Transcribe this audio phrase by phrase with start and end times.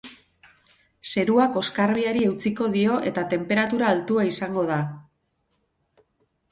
[1.11, 4.81] Zeruak oskarbiari eutsiko dio eta tenperatura altua izango da.